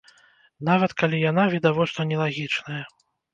Нават 0.69 0.95
калі 1.01 1.17
яна 1.31 1.43
відавочна 1.53 2.07
нелагічная. 2.13 2.81